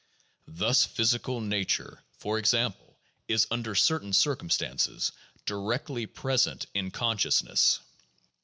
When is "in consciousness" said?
6.73-7.79